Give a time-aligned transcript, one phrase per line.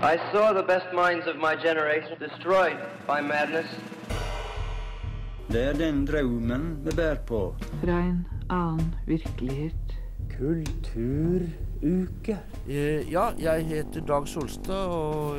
[0.00, 3.66] I saw the best minds of my generation destroyed by madness.
[5.50, 7.54] Det er den drømmen vi bærer på.
[7.82, 9.74] Fra en annen virkelighet.
[10.38, 12.38] Kulturuke.
[12.68, 15.36] Eh, Ja, jeg heter Dag Solstad, og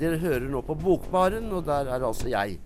[0.00, 2.58] dere hører nå på Bokbaren, og der er altså jeg.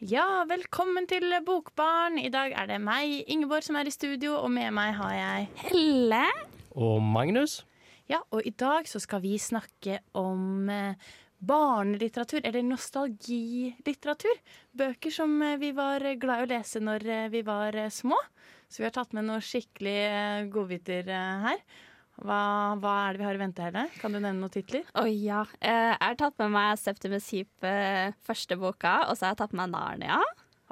[0.00, 2.18] Ja, velkommen til Bokbarn.
[2.18, 5.48] I dag er det meg, Ingeborg, som er i studio, og med meg har jeg
[5.54, 6.24] Helle.
[6.70, 7.66] Og Magnus?
[8.10, 11.08] Ja, og i dag så skal vi snakke om eh,
[11.46, 14.38] barnelitteratur, eller nostalgilitteratur.
[14.78, 18.18] Bøker som eh, vi var glad i å lese når eh, vi var små.
[18.70, 21.60] Så vi har tatt med noen skikkelig godbiter her.
[22.16, 22.38] Hva,
[22.80, 23.84] hva er det vi har i vente, Helle?
[24.00, 24.86] Kan du nevne noen titler?
[25.02, 25.42] Oi, ja.
[25.60, 27.70] Eh, jeg har tatt med meg Septimus Heap
[28.26, 30.22] første boka, og så har jeg tatt med meg Narnia.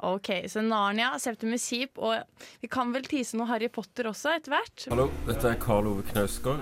[0.05, 4.53] Ok, så Narnia, Septimus Heap, og vi kan vel tise noe Harry Potter også etter
[4.53, 4.85] hvert?
[4.91, 6.61] Hallo, dette er Karl Ove Knausgård.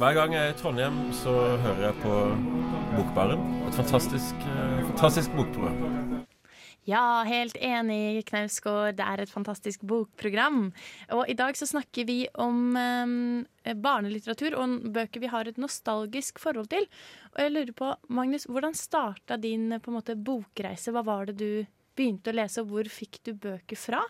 [0.00, 2.14] Hver gang jeg er i Trondheim, så hører jeg på
[2.94, 3.42] Bokbaren.
[3.68, 6.22] Et fantastisk, eh, fantastisk bokprogram.
[6.88, 8.96] Ja, helt enig, Knausgård.
[8.96, 10.70] Det er et fantastisk bokprogram.
[11.12, 16.40] Og i dag så snakker vi om eh, barnelitteratur og bøker vi har et nostalgisk
[16.40, 16.88] forhold til.
[17.34, 20.96] Og jeg lurer på, Magnus, hvordan starta din på en måte, bokreise?
[20.96, 21.52] Hva var det du
[22.00, 24.02] begynte å lese, hvor fikk du bøker fra?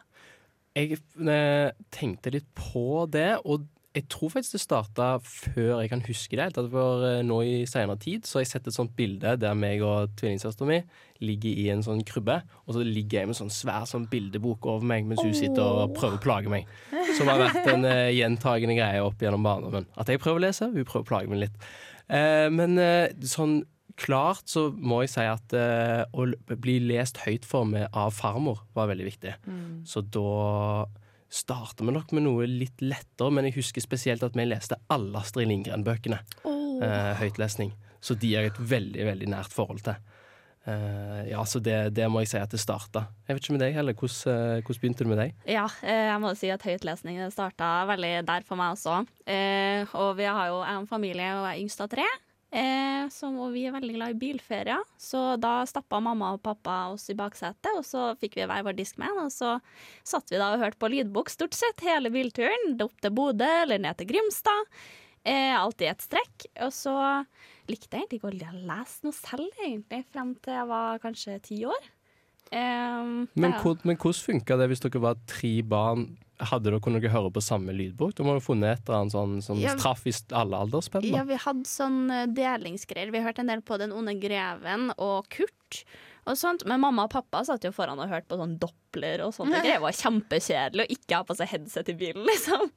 [0.79, 6.03] Jeg eh, tenkte litt på det, og jeg tror faktisk det starta før jeg kan
[6.07, 6.47] huske det.
[6.55, 9.57] Det var eh, nå i senere tid så har jeg sett et sånt bilde der
[9.59, 10.79] meg og tvillingsøstera mi
[11.21, 14.71] ligger i en sånn krybbe, og så ligger jeg med en sånn svær sånn bildebok
[14.71, 16.71] over meg mens hun sitter og prøver å plage meg.
[17.19, 19.91] Som har vært en uh, gjentagende greie opp gjennom barndommen.
[20.01, 21.69] At jeg prøver å lese, hun prøver å plage meg litt.
[22.11, 23.61] Eh, men eh, sånn
[24.01, 28.65] klart så må jeg si at eh, å bli lest høyt for meg av farmor
[28.77, 29.37] var veldig viktig.
[29.89, 30.87] Så da
[31.31, 35.21] starter vi nok med noe litt lettere, men jeg husker spesielt at vi leste alle
[35.23, 36.19] Astrid Lindgren-bøkene.
[36.81, 37.75] Eh, høytlesning.
[38.01, 40.01] Så de har jeg et veldig, veldig nært forhold til.
[40.61, 43.06] Uh, ja, så det, det må jeg si at det starta.
[43.25, 43.97] Jeg vet ikke med deg heller.
[43.97, 45.37] Hvordan, eh, hvordan begynte det med deg?
[45.49, 48.99] Ja, eh, jeg må si at høytlesning starta veldig der for meg også.
[49.25, 52.09] Uh, og vi har jo en familie og jeg er yngst av tre.
[52.50, 56.88] Eh, som, og vi er veldig glad i bilferier, så da stappa mamma og pappa
[56.91, 59.53] oss i baksetet, og så fikk vi hver vår Discman, og så
[60.03, 63.78] satt vi da og hørte på lydbok stort sett hele bilturen, opp til Bodø eller
[63.78, 64.66] ned til Grimstad.
[65.22, 66.47] Eh, alt i ett strekk.
[66.65, 66.94] Og så
[67.69, 71.61] likte jeg egentlig ikke å lese noe selv, egentlig, frem til jeg var kanskje ti
[71.69, 71.91] år.
[72.50, 76.09] Eh, Men, men hvordan funka det hvis dere var tre barn?
[76.41, 78.15] Hadde dere kunnet høre på samme lydbok?
[78.17, 79.75] Da må dere funnet et eller annet sånn som Ja.
[79.77, 81.05] traff i alle aldersspenn?
[81.05, 83.12] Ja, vi hadde sånn eh, delingsgreier.
[83.12, 85.84] Vi hørte en del på Den onde greven og Kurt
[86.27, 86.65] og sånt.
[86.67, 89.53] Men mamma og pappa satt jo foran og hørte på sånn Doppler og sånt.
[89.67, 92.71] Det var kjempekjedelig å ikke ha på seg headset i bilen, liksom.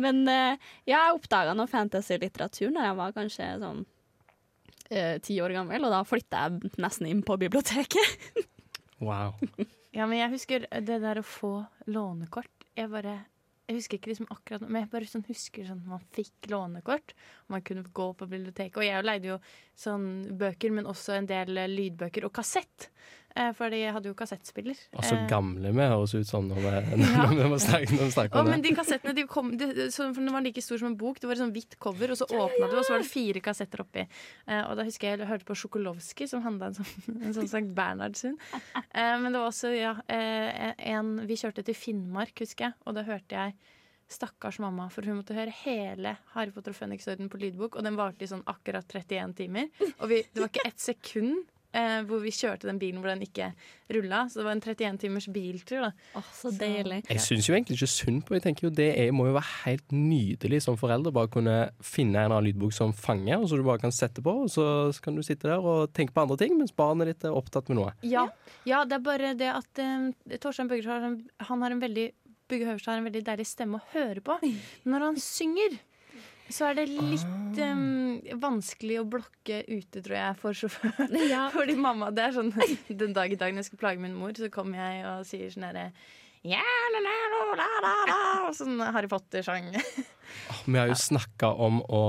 [0.00, 0.56] Men eh,
[0.88, 3.84] ja, jeg oppdaga noe fantasy-litteratur når jeg var kanskje sånn
[4.90, 8.18] eh, ti år gammel, og da flytta jeg nesten inn på biblioteket.
[9.04, 9.34] Wow.
[9.92, 12.63] Ja, men jeg husker det der å få lånekort.
[12.74, 13.20] Jeg bare
[13.64, 17.14] jeg husker ikke liksom akkurat Men jeg bare sånn husker sånn man fikk lånekort.
[17.48, 18.76] Man kunne gå på biblioteket.
[18.76, 19.38] Og jeg leide jo
[19.78, 22.90] sånn bøker, men også en del lydbøker og kassett.
[23.34, 24.78] Eh, fordi jeg hadde jo kassettspiller.
[24.94, 26.70] Og så Eh, gamle vi høres ut som når vi,
[27.02, 27.24] Ja.
[27.32, 30.20] når vi det snakke, når vi snakker om men de kassettene de kom, de, for
[30.20, 31.18] Den var like stor som en bok.
[31.18, 33.42] Det var et sånn hvitt cover, og så åpna du, og så var det fire
[33.42, 34.04] kassetter oppi.
[34.46, 37.50] Eh, og da husker jeg jeg hørte på Sjokolovskij, som handla en sånn, en sånn
[37.50, 38.38] Sankt Bernhardshund.
[38.54, 42.94] Eh, men det var også, ja eh, en, Vi kjørte til Finnmark, husker jeg, og
[42.94, 43.56] da hørte jeg
[44.14, 47.96] Stakkars mamma, for hun måtte høre hele Harry Potter og Føniksorden på lydbok, og den
[47.98, 49.70] varte i sånn akkurat 31 timer.
[49.98, 53.24] Og vi, det var ikke ett sekund eh, hvor vi kjørte den bilen hvor den
[53.26, 53.50] ikke
[53.92, 54.24] rulla.
[54.30, 55.82] Så det var en 31 timers biltur.
[55.84, 57.02] da Oh, så deilig.
[57.10, 59.50] Jeg syns jo egentlig ikke synd på Jeg tenker jo Det er, må jo være
[59.64, 63.64] helt nydelig som forelder bare kunne finne en annen lydbok som fanger, og så du
[63.66, 64.66] bare kan sette på, og så
[65.02, 67.80] kan du sitte der og tenke på andre ting mens barnet ditt er opptatt med
[67.80, 67.94] noe.
[68.06, 68.28] Ja,
[68.68, 72.12] ja det er bare det at um, Torstein Bøgger han har en veldig
[72.48, 74.36] Bugge Høverstad har en veldig deilig stemme å høre på.
[74.90, 75.78] Når han synger,
[76.52, 81.16] så er det litt um, vanskelig å blokke ute, tror jeg, for sjåføren.
[81.30, 81.46] Ja.
[81.54, 82.52] Fordi mamma, det er sånn
[83.04, 85.54] Den dag i dag når jeg skal plage min mor, så kommer jeg og sier
[85.54, 85.88] sånn herre
[86.44, 89.70] og Sånn Harry Potter-sang.
[90.66, 92.00] Vi har jo snakka om å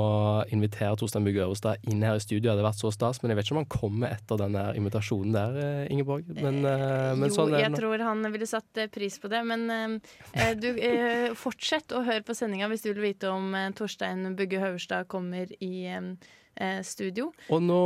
[0.54, 2.50] invitere Torstein Bugge Øverstad inn her i studio.
[2.50, 5.36] Det hadde vært så stas, men jeg vet ikke om han kommer etter den invitasjonen
[5.36, 6.28] der, eh, Ingeborg.
[6.36, 9.44] Men, eh, men jo, sånn jeg tror han ville satt eh, pris på det.
[9.48, 10.02] Men
[10.34, 14.36] eh, du, eh, fortsett å høre på sendinga hvis du vil vite om eh, Torstein
[14.36, 16.12] Bugge Høverstad kommer i eh,
[16.60, 17.32] eh, studio.
[17.50, 17.82] Og nå,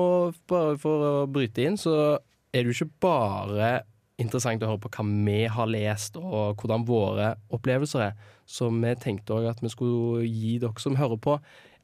[0.49, 2.17] bare for å bryte inn, så
[2.49, 3.73] er det jo ikke bare
[4.19, 8.17] interessant å høre på hva vi har lest, og hvordan våre opplevelser er.
[8.49, 11.37] Så vi tenkte òg at vi skulle gi dere som hører på,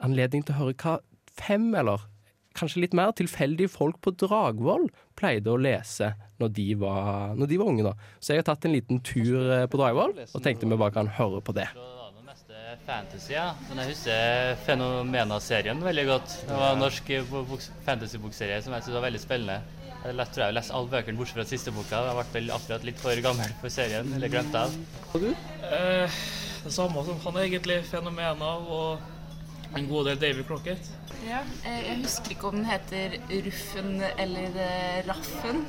[0.03, 0.99] anledning til å høre hva
[1.35, 2.03] fem, eller
[2.55, 4.87] kanskje litt mer, tilfeldige folk på Dragvoll
[5.19, 7.83] pleide å lese når de var, når de var unge.
[7.87, 7.93] da.
[8.19, 11.11] Så jeg har tatt en liten tur eh, på Dragvoll, og tenkte vi bare kan
[11.19, 11.67] høre på det.
[12.85, 13.53] fantasy, ja.
[13.69, 16.37] Men jeg husker Fenomena-serien veldig godt.
[16.47, 17.33] Det var en norsk eh,
[17.87, 19.84] fantasy-bokserie som jeg syntes var veldig spennende.
[20.05, 22.03] Jeg tror jeg har lest alle bøkene bortsett fra siste boka.
[22.05, 24.75] Jeg ble vel akkurat litt for gammel for serien, eller glemte av.
[25.13, 25.31] Og du?
[25.65, 26.19] Eh,
[26.65, 27.81] det samme som han egentlig.
[27.89, 29.01] Fenomener og
[29.75, 30.91] en god del David Crocket.
[31.25, 33.15] Ja, eh, jeg husker ikke om den heter
[33.47, 35.63] Ruffen eller eh, Raffen,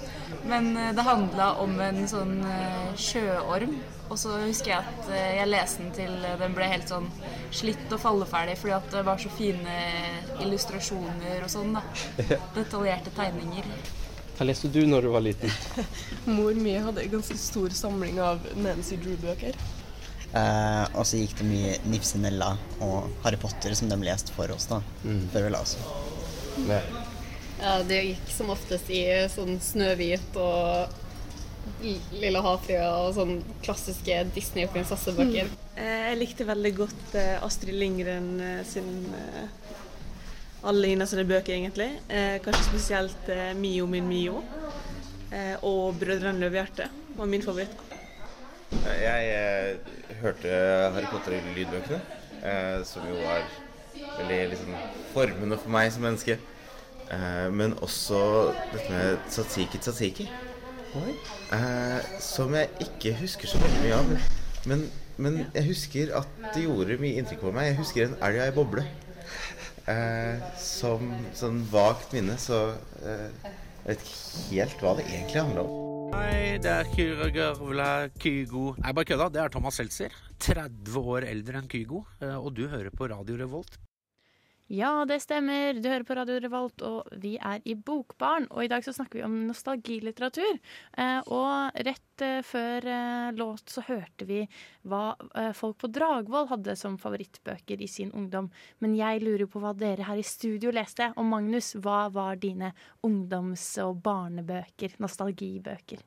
[0.44, 2.38] men eh, det handla om en sånn
[3.00, 3.76] sjøorm.
[4.06, 7.08] Og så husker jeg at jeg leste den til den ble helt sånn
[7.50, 9.78] slitt og falleferdig fordi at det var så fine
[10.44, 11.82] illustrasjoner og sånn, da.
[12.54, 13.66] Detaljerte tegninger.
[14.36, 15.52] Hva leste du når du var liten?
[16.36, 19.56] Mor mi hadde en ganske stor samling av Nancy Drew-bøker.
[20.36, 22.50] Eh, og så gikk det mye Nipsey Nella
[22.84, 24.82] og Harry Potter som de leste for oss da,
[25.32, 25.76] før vi la oss.
[26.66, 29.02] Ja, det gikk som oftest i
[29.32, 30.92] sånn Snøhvit og
[31.80, 35.48] Lilla Lille havfrue og sånn klassiske Disney-prinsessebøker.
[35.76, 39.48] Eh, Jeg likte veldig godt eh, Astrid Lindgren eh, sin eh,
[40.66, 41.90] alle Ina sine bøker, egentlig.
[42.08, 44.42] Eh, Kanskje spesielt eh, Mio min Mio
[45.32, 47.72] eh, og Brødrene Løvehjerte var min favoritt.
[48.86, 50.50] Jeg eh, hørte
[50.96, 52.00] Harry Potter-lydbøkene,
[52.42, 53.46] eh, som jo var
[54.18, 54.74] veldig liksom,
[55.14, 56.38] formende for meg som menneske.
[57.14, 58.20] Eh, men også
[58.72, 60.28] dette med tzatziki tzatziki.
[61.52, 64.30] Eh, som jeg ikke husker så veldig mye av.
[64.66, 64.86] Men,
[65.16, 67.70] men, jeg husker at det gjorde mye inntrykk på meg.
[67.70, 68.86] Jeg husker en elg i boble.
[69.86, 72.72] Eh, som sånn vagt minne, så
[73.06, 75.82] eh, jeg vet ikke helt hva det egentlig handler om.
[76.16, 77.88] Hei, det er Kyra Gavla
[78.22, 78.72] Kygo.
[78.82, 79.28] Nei, bare kødda.
[79.34, 80.14] Det er Thomas Seltzer.
[80.42, 82.04] 30 år eldre enn Kygo.
[82.22, 83.78] eh, Og du hører på Radio Revolt.
[84.66, 85.76] Ja, det stemmer.
[85.78, 88.48] Du hører på Radio Revolt, og vi er i Bokbarn.
[88.50, 90.58] Og i dag så snakker vi om nostalgilitteratur.
[90.98, 94.40] Eh, og rett eh, før eh, låt så hørte vi
[94.90, 98.48] hva eh, folk på Dragvoll hadde som favorittbøker i sin ungdom.
[98.82, 101.12] Men jeg lurer på hva dere her i studio leste.
[101.14, 102.72] Og Magnus, hva var dine
[103.06, 104.98] ungdoms- og barnebøker?
[104.98, 106.02] Nostalgibøker?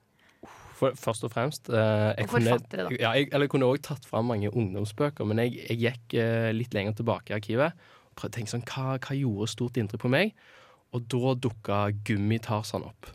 [0.79, 2.89] For, først og fremst eh, jeg Og kunne.
[2.99, 6.49] Ja, jeg, eller jeg kunne også tatt fram mange ungdomsbøker, men jeg, jeg gikk eh,
[6.55, 7.87] litt lenger tilbake i arkivet
[8.27, 10.33] tenke sånn, hva, hva gjorde stort inntrykk på meg?
[10.91, 13.11] Og da dukka Gummi-Tarzan opp.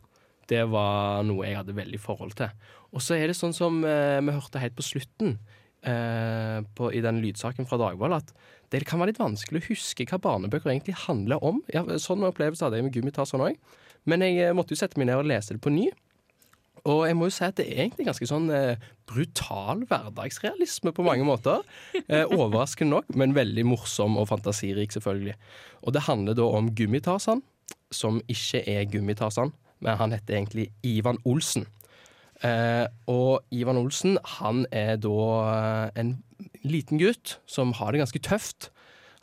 [0.49, 2.53] Det var noe jeg hadde veldig forhold til.
[2.95, 5.37] Og så er det sånn som eh, vi hørte helt på slutten
[5.85, 8.31] eh, på, i den lydsaken fra Dagvoll, at
[8.73, 11.61] det kan være litt vanskelig å huske hva barnebøker egentlig handler om.
[11.73, 13.59] Ja, sånn opplevelse hadde jeg med Gummitarsan òg.
[14.09, 15.89] Men jeg eh, måtte jo sette meg ned og lese det på ny.
[16.85, 21.07] Og jeg må jo si at det er egentlig ganske sånn eh, brutal hverdagsrealisme på
[21.07, 21.63] mange måter.
[22.05, 25.37] Eh, overraskende nok, men veldig morsom og fantasirik, selvfølgelig.
[25.85, 27.41] Og det handler da om Gummitarsan,
[27.95, 29.55] som ikke er Gummitarsan,
[29.85, 31.65] men han heter egentlig Ivan Olsen.
[32.45, 35.19] Eh, og Ivan Olsen, han er da
[35.55, 36.17] eh, en
[36.67, 38.69] liten gutt som har det ganske tøft.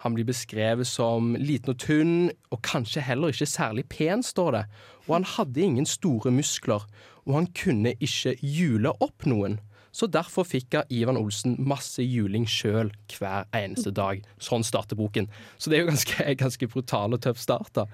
[0.01, 4.63] Han blir beskrevet som liten og tynn, og kanskje heller ikke særlig pen, står det.
[5.05, 6.87] Og han hadde ingen store muskler,
[7.27, 9.59] og han kunne ikke jule opp noen.
[9.91, 14.21] Så derfor fikk Ivan Olsen masse juling sjøl hver eneste dag.
[14.39, 15.27] Sånn starter boken.
[15.59, 17.87] Så det er jo ganske, ganske brutal og tøff start, da.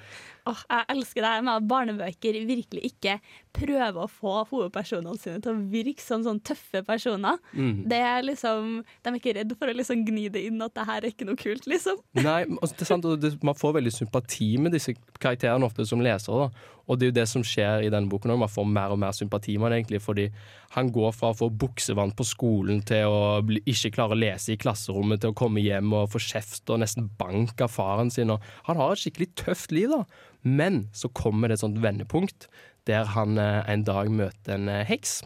[0.48, 3.18] Åh, jeg elsker det her med at barnebøker virkelig ikke
[3.58, 7.39] prøver å få hovedpersonene sine til å virke som sånn tøffe personer.
[7.54, 7.84] Mm.
[7.89, 10.88] Det er liksom, De er ikke redd for å liksom gni det inn at det
[10.88, 12.00] her er ikke noe kult, liksom.
[12.27, 15.88] Nei, altså, det er sant, og det, Man får veldig sympati med disse karakterene ofte
[15.89, 16.48] som lesere.
[16.48, 16.74] da.
[16.88, 18.42] Og det er jo det som skjer i denne boken òg.
[18.46, 20.30] Man får mer og mer sympati med han egentlig, fordi
[20.75, 24.54] han går fra å få buksevann på skolen til å bli, ikke klare å lese
[24.54, 28.32] i klasserommet, til å komme hjem og få kjeft og nesten bank av faren sin.
[28.32, 30.06] Og han har et skikkelig tøft liv, da.
[30.44, 32.48] Men så kommer det et sånt vendepunkt
[32.88, 35.22] der han eh, en dag møter en eh, heks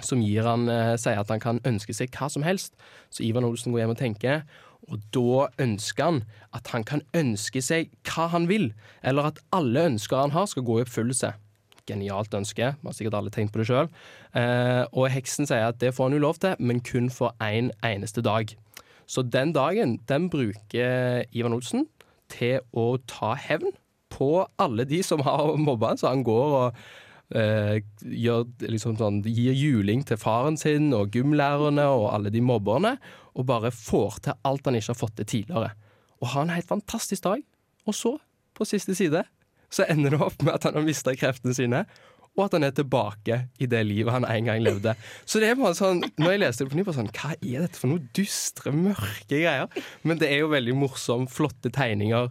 [0.00, 2.72] som gir han, eh, sier at han kan ønske seg hva som helst.
[3.12, 4.46] Så Ivan Olsen går hjem og tenker,
[4.88, 6.22] og da ønsker han
[6.56, 8.70] at han kan ønske seg hva han vil,
[9.04, 11.34] eller at alle ønsker han har skal gå i oppfyllelse.
[11.90, 13.88] Genialt ønske, vi har sikkert alle tenkt på det sjøl.
[14.94, 17.70] Og heksen sier at det får han jo lov til, men kun for én en
[17.88, 18.52] eneste dag.
[19.10, 21.88] Så den dagen den bruker Ivan Olsen
[22.30, 23.74] til å ta hevn
[24.10, 26.82] på alle de som har mobba han, så han går og
[27.36, 32.96] eh, gjør, liksom sånn, gir juling til faren sin og gymlærerne og alle de mobberne,
[33.38, 35.74] og bare får til alt han ikke har fått til tidligere.
[36.20, 37.42] Og har en helt fantastisk dag.
[37.88, 38.16] Og så,
[38.56, 39.22] på siste side,
[39.70, 41.84] så ender det opp med at han har mista kreftene sine.
[42.36, 44.94] Og at han er tilbake i det livet han en gang levde.
[45.26, 47.64] Så det er bare sånn, Når jeg leste det på ny, bare sånn Hva er
[47.64, 49.66] dette for noe dystre, mørke greier?
[50.06, 52.30] Men det er jo veldig morsomt, flotte tegninger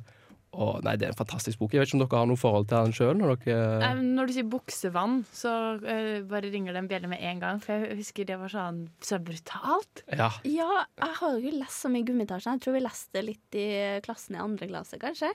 [0.58, 1.74] Og nei, Det er en fantastisk bok.
[1.74, 3.14] Jeg vet ikke om dere har noe forhold til den sjøl?
[3.20, 3.68] Når, dere...
[3.86, 7.62] Eh, når du sier buksevann, så uh, bare ringer det en bjelle med en gang.
[7.64, 10.04] For jeg husker det var sånn så brutalt.
[10.10, 10.32] Ja.
[10.48, 12.58] Ja, jeg har jo lest så mye Gummitasjen.
[12.58, 13.70] Jeg tror vi leste litt i
[14.06, 15.32] klassen i andre klasse, kanskje.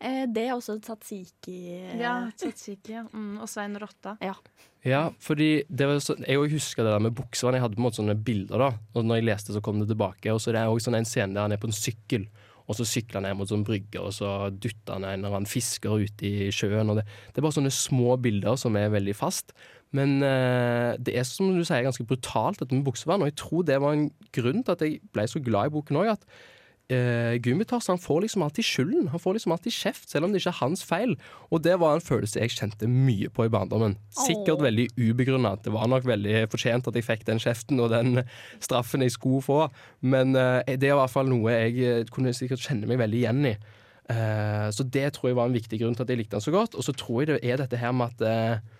[0.00, 1.58] Uh, det er også Tatsiki.
[2.00, 3.04] Ja, tatsiki ja.
[3.12, 4.16] Mm, og Svein Rotta.
[4.24, 4.38] Ja.
[4.84, 7.56] Ja, fordi det var så, Jeg husker det der med buksevann.
[7.56, 8.72] Jeg hadde på en måte sånne bilder, da.
[8.96, 10.32] Og når jeg leste, så kom det tilbake.
[10.32, 12.26] Og så er det også sånn en scene der han er på en sykkel.
[12.64, 15.50] Og så sykler han ned mot sånn brygge, og så dytta han en eller annen
[15.50, 16.94] fisker ute i sjøen.
[16.96, 19.52] Det, det er bare sånne små bilder som er veldig fast.
[19.94, 23.66] Men eh, det er som du sier, ganske brutalt, dette med buksevern, Og jeg tror
[23.68, 26.14] det var en grunn til at jeg ble så glad i boken òg.
[26.16, 26.24] At
[26.92, 29.08] eh, Gummitarsen han får liksom alltid skylden.
[29.12, 31.14] Han får liksom alltid kjeft, selv om det ikke er hans feil.
[31.50, 33.96] Og det var en følelse jeg kjente mye på i barndommen.
[34.12, 34.66] Sikkert Åh.
[34.66, 35.54] veldig ubegrunna.
[35.64, 38.24] Det var nok veldig fortjent at jeg fikk den kjeften og den
[38.58, 39.60] straffen jeg skulle få,
[40.04, 43.22] men eh, det er i hvert fall noe jeg eh, kunne sikkert kjenne meg veldig
[43.22, 43.56] igjen i.
[44.12, 46.54] Eh, så det tror jeg var en viktig grunn til at jeg likte han så
[46.54, 46.76] godt.
[46.76, 48.72] Og så tror jeg det er dette her med at eh,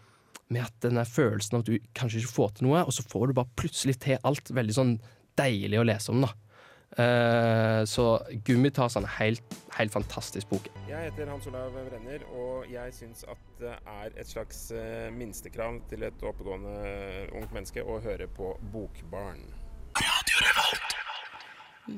[0.52, 3.30] med at denne følelsen av at du kanskje ikke får til noe, og så får
[3.30, 4.96] du bare plutselig til alt veldig sånn
[5.40, 6.34] deilig å lese om, da.
[6.94, 10.68] Eh, så Gummitarsen er helt, helt fantastisk bok.
[10.88, 15.80] Jeg heter Hans Olav Brenner, og jeg syns at det er et slags eh, minstekrav
[15.90, 16.76] til et oppegående
[17.34, 19.42] ungt menneske å høre på Bokbarn.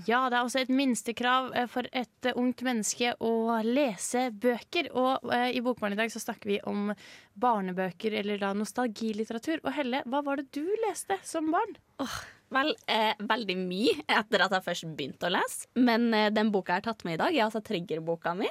[0.07, 3.33] Ja, det er også et minstekrav eh, for et eh, ungt menneske å
[3.67, 4.91] lese bøker.
[4.99, 6.91] Og eh, i Bokbarn i dag så snakker vi om
[7.39, 9.61] barnebøker, eller da nostalgilitteratur.
[9.63, 11.77] Og Helle, hva var det du leste som barn?
[12.55, 15.67] Vel, eh, veldig mye etter at jeg først begynte å lese.
[15.79, 18.51] Men eh, den boka jeg har tatt med i dag, er altså triggerboka mi.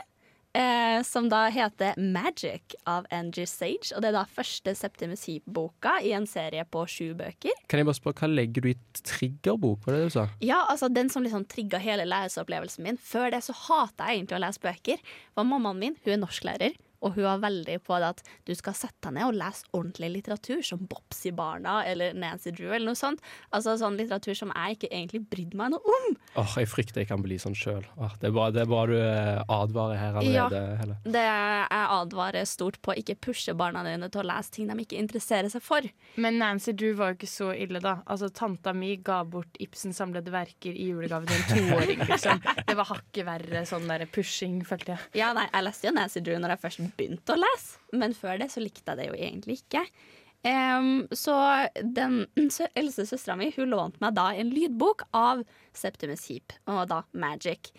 [0.56, 3.92] Eh, som da heter Magic av Angie Sage.
[3.92, 7.58] Og det er da første Septimus Heap-boka i en serie på sju bøker.
[7.68, 9.84] Kan jeg bare spørre, Hva legger du i triggerbok?
[9.84, 10.28] Var det det du sa?
[10.40, 13.02] Ja, altså den som liksom trigga hele leseopplevelsen min.
[13.04, 15.04] Før det så hata jeg egentlig å lese bøker.
[15.36, 18.76] Var mammaen min hun er norsklærer, og hun var veldig på det at du skal
[18.78, 23.22] sette deg ned og lese ordentlig litteratur, som Bopsy-barna eller Nancy Drew eller noe sånt.
[23.56, 26.16] Altså sånn litteratur som jeg ikke egentlig brydde meg noe om.
[26.42, 27.86] Åh, Jeg frykter jeg kan bli sånn sjøl.
[28.20, 30.62] Det, er bra- det er bra du eh, advarer her allerede.
[30.82, 30.98] Helle.
[31.06, 35.00] Det jeg advarer stort på, ikke pushe barna dine til å lese ting de ikke
[35.00, 35.86] interesserer seg for.
[36.22, 38.00] Men Nancy Drew var jo ikke så ille, da.
[38.10, 42.04] Altså, Tanta mi ga bort Ibsens samlede verker i julegave til en toåring.
[42.10, 42.42] Liksom.
[42.68, 45.12] Det var hakket verre sånn der pushing, følte jeg.
[45.22, 48.40] Ja, nei, jeg leste jo Nancy Drew når jeg først begynte å lese, men før
[48.42, 49.86] det så likte jeg det jo egentlig ikke.
[50.46, 51.34] Um, så
[51.82, 52.26] den
[52.78, 55.42] eldste søstera mi hun lånte meg da en lydbok av
[55.74, 57.72] Septimus Heap, og da Magic.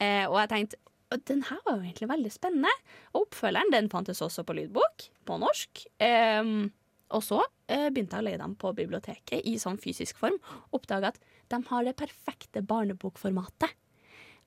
[0.00, 0.80] Uh, og jeg tenkte
[1.28, 2.72] den her var jo egentlig veldig spennende.
[3.12, 5.84] Og oppfølgeren den fantes også på lydbok, på norsk.
[6.00, 6.72] Um,
[7.14, 10.40] og så uh, begynte jeg å leie dem på biblioteket i sånn fysisk form.
[10.74, 11.20] Oppdaga at
[11.52, 13.76] de har det perfekte barnebokformatet.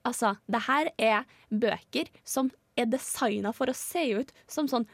[0.06, 4.88] Altså, det her er bøker som er designa for å se ut som sånn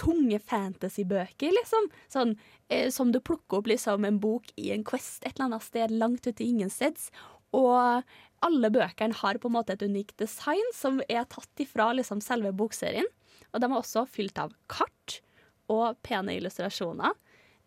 [0.00, 1.88] tunge fantasybøker, liksom.
[2.10, 2.34] Sånn
[2.68, 5.94] eh, som du plukker opp liksom en bok i en quest et eller annet sted
[5.94, 7.10] langt ute i ingensteds.
[7.54, 8.02] Og
[8.44, 12.50] alle bøkene har på en måte et unikt design som er tatt ifra liksom selve
[12.56, 13.06] bokserien.
[13.52, 15.20] Og de er også fylt av kart
[15.70, 17.14] og pene illustrasjoner.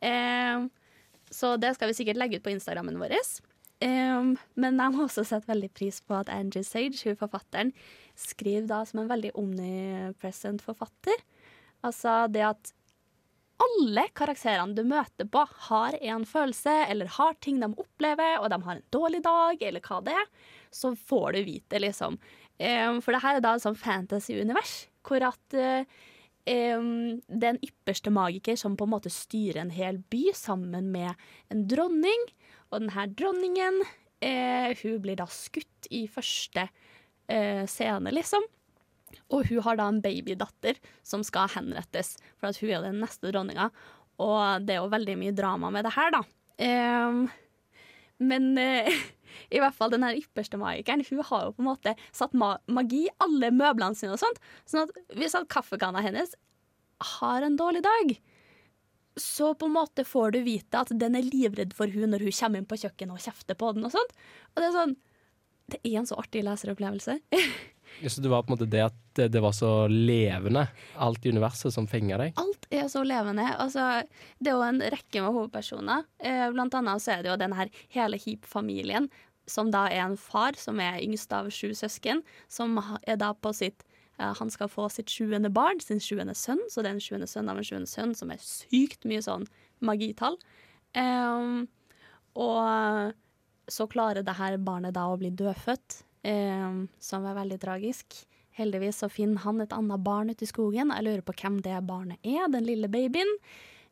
[0.03, 0.67] Eh,
[1.31, 3.15] så det skal vi sikkert legge ut på Instagrammen vår.
[3.77, 7.73] Um, men jeg må også sette veldig pris på at Angie Sage, hun forfatteren,
[8.17, 11.21] skriver da som en veldig omnipresent forfatter.
[11.85, 12.73] Altså det at
[13.61, 18.59] alle karakterene du møter på, har en følelse, eller har ting de opplever, og de
[18.61, 20.27] har en dårlig dag, eller hva det er,
[20.73, 22.19] så får du vite, liksom.
[22.57, 28.77] For det her er da et sånn fantasy-univers, hvor at um, en ypperste magiker som
[28.77, 31.17] på en måte styrer en hel by sammen med
[31.53, 32.27] en dronning.
[32.69, 33.81] Og denne dronningen
[34.25, 36.67] eh, hun blir da skutt i første
[37.31, 38.45] eh, scene, liksom.
[39.33, 43.31] Og hun har da en babydatter som skal henrettes, for at hun er den neste
[43.31, 43.69] dronninga.
[44.23, 46.23] Og det er jo veldig mye drama med det her, da.
[46.63, 47.27] Ehm,
[48.17, 48.89] men eh,
[49.53, 52.55] i hvert fall den her ypperste magikeren Hun har jo på en måte satt ma
[52.65, 54.41] magi i alle møblene sine og sånt.
[54.65, 56.33] Sånn at hvis at kaffekanna hennes
[57.19, 58.15] har en dårlig dag,
[59.21, 62.35] så på en måte får du vite at den er livredd for hun når hun
[62.39, 64.17] kommer inn på kjøkkenet og kjefter på den og sånt.
[64.53, 64.97] Og det er sånn
[65.67, 67.19] Det er en så artig leseropplevelse.
[68.01, 70.67] Ja, Så det var på en måte det at det, det var så levende,
[71.01, 72.35] alt i universet, som fenga deg?
[72.37, 73.47] Alt er så levende.
[73.57, 74.03] Altså,
[74.37, 76.03] det er jo en rekke med hovedpersoner.
[76.21, 79.09] Eh, blant annet så er det jo den her hele Heap-familien,
[79.49, 82.21] som da er en far som er yngst av sju søsken,
[82.51, 83.81] som er da på sitt
[84.19, 87.31] eh, Han skal få sitt sjuende barn, sin sjuende sønn, så det er en sjuende
[87.31, 89.47] sønn av en sjuende sønn, som er sykt mye sånn
[89.81, 90.37] magitall.
[90.97, 91.65] Um,
[92.37, 93.15] og
[93.67, 98.19] så klarer det her barnet da å bli dødfødt, eh, som er veldig tragisk.
[98.57, 100.93] Heldigvis så finner han et annet barn ute i skogen.
[100.95, 103.29] Jeg lurer på hvem det barnet er, den lille babyen.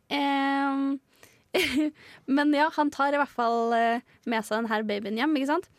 [0.10, 0.96] Eh,
[2.38, 5.70] men ja, han tar i hvert fall eh, med seg denne babyen hjem, ikke sant?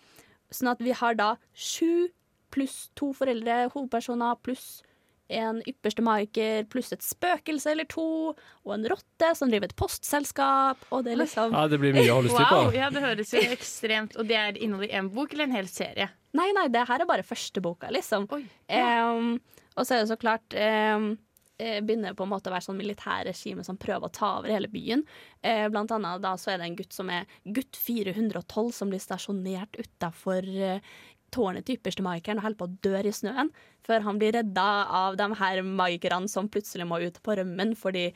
[0.54, 2.06] Sånn at vi har da sju
[2.54, 4.84] pluss to foreldre, hovedpersoner, pluss
[5.28, 8.32] en ypperste magiker, pluss et spøkelse eller to,
[8.64, 12.06] og en rotte som driver et postselskap, og det er liksom Ja, det blir mye
[12.12, 12.62] å holde styr på.
[12.68, 15.58] Wow, ja, det høres jo ekstremt Og det er innholdet i én bok eller en
[15.58, 16.08] hel serie?
[16.36, 18.26] Nei, nei, det her er bare første boka, liksom.
[18.68, 19.36] Em,
[19.74, 21.14] og så er det så klart um,
[21.58, 24.68] eh, begynner på en måte å være sånn militærregime som prøver å ta over hele
[24.72, 25.04] byen.
[25.40, 29.02] Eh, blant annet da så er det en gutt som er gutt 412 som blir
[29.02, 30.96] stasjonert utafor eh,
[31.36, 33.52] tårnet til ypperste magikeren og holder på å dø i snøen,
[33.86, 34.66] før han blir redda
[35.04, 38.08] av de her magikerne som plutselig må ut på rømmen fordi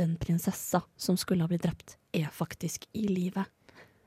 [0.00, 3.44] den prinsessa som skulle ha blitt drept, er faktisk i live.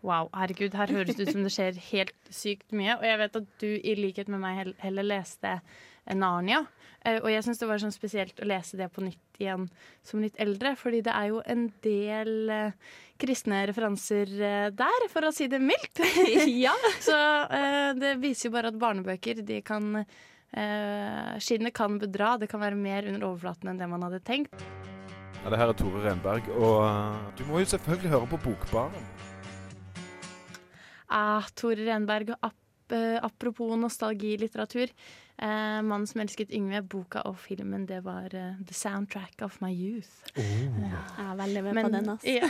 [0.03, 2.97] Wow, herregud, her høres det ut som det skjer helt sykt mye.
[2.97, 5.53] Og jeg vet at du i likhet med meg heller leste
[6.11, 6.65] Narnia.
[7.05, 9.65] Eh, Og jeg syns det var sånn spesielt å lese det på nytt igjen
[10.03, 12.71] som litt eldre, fordi det er jo en del eh,
[13.19, 15.99] kristne referanser eh, der, for å si det mildt.
[16.65, 16.73] Ja.
[17.07, 22.49] Så eh, det viser jo bare at barnebøker, de kan eh, Skinnet kan bedra, det
[22.51, 24.55] kan være mer under overflaten enn det man hadde tenkt.
[25.43, 28.93] Ja, det her er Tore Renberg, og du må jo selvfølgelig høre på Bokbaren.
[31.13, 32.59] Ah, Tore Renberg, og eh,
[33.21, 34.91] apropos nostalgilitteratur.
[35.37, 39.71] Eh, 'Mannen som elsket Yngve', boka og filmen, det var eh, the soundtrack of my
[39.73, 40.21] youth.
[40.37, 42.27] Jeg er veldig med på den, altså.
[42.29, 42.49] Ja.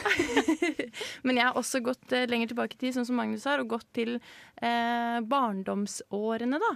[1.24, 3.72] Men jeg har også gått eh, lenger tilbake i tid, sånn som Magnus har, og
[3.72, 6.74] gått til eh, barndomsårene, da.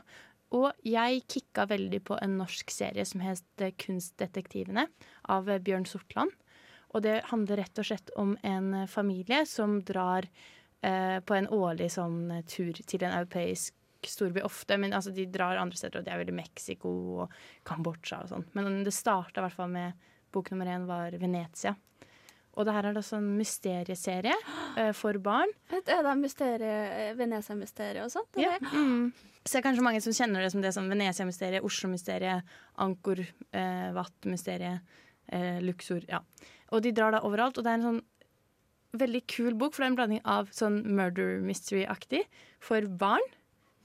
[0.55, 4.87] Og jeg kicka veldig på en norsk serie som het eh, 'Kunstdetektivene'
[5.27, 6.31] av eh, Bjørn Sortland.
[6.95, 10.29] Og det handler rett og slett om en eh, familie som drar
[10.85, 13.73] eh, på en årlig sånn eh, tur til en europeisk
[14.07, 14.77] storby ofte.
[14.77, 16.93] Men altså, de drar andre steder, og det er veldig Mexico
[17.23, 17.35] og
[17.67, 18.47] Kambodsja og sånn.
[18.57, 21.75] Men det starta i hvert fall med bok nummer én var Venezia.
[22.57, 25.51] Og det her er da sånn mysterieserie eh, for barn.
[25.77, 28.39] Er det mysterie, Venezia-mysteriet og sånt?
[28.41, 28.55] Ja.
[28.73, 29.11] Mm.
[29.43, 33.89] Så det er kanskje mange som kjenner det som det som Venezia-mysteriet, Oslo-mysteriet, Angkor eh,
[33.95, 34.97] Wat-mysteriet,
[35.29, 36.01] eh, Luxor.
[36.09, 36.23] Ja.
[36.73, 38.01] Og de drar da overalt, og det er en sånn
[39.01, 42.23] veldig kul bok, for det er en blanding av sånn murder mystery-aktig
[42.63, 43.25] for barn.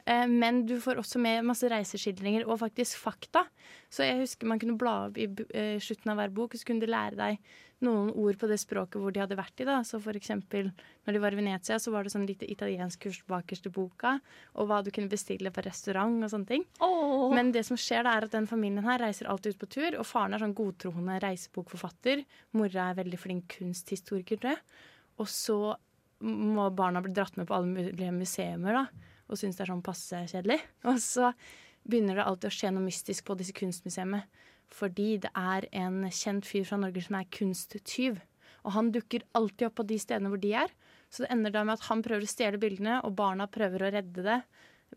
[0.05, 3.45] Eh, men du får også med masse reiseskildringer og faktisk fakta.
[3.93, 6.69] Så jeg husker man kunne bla opp i eh, slutten av hver bok, og så
[6.69, 9.67] kunne du lære deg noen ord på det språket hvor de hadde vært i.
[9.67, 9.81] da.
[9.87, 10.71] Så for eksempel
[11.03, 14.17] når de var i Venezia, så var det sånn lite italiensk kurs bakerst i boka,
[14.55, 16.67] og hva du kunne bestille på restaurant og sånne ting.
[17.35, 19.99] Men det som skjer da er at den familien her reiser alltid ut på tur,
[19.99, 22.23] og faren er sånn godtroende reisebokforfatter.
[22.59, 24.63] Mora er veldig flink kunsthistoriker, tror jeg.
[25.21, 25.75] Og så
[26.23, 28.85] må barna bli dratt med på alle mulige museumer,
[29.29, 30.61] og synes det er sånn passe kjedelig.
[30.91, 31.33] Og så
[31.89, 34.23] begynner det alltid å skje noe mystisk på disse kunstmuseene.
[34.73, 38.21] Fordi det er en kjent fyr fra Norge som er kunsttyv.
[38.63, 40.73] Og han dukker alltid opp på de stedene hvor de er.
[41.13, 43.91] Så det ender da med at han prøver å stjele bildene, og barna prøver å
[43.93, 44.39] redde det.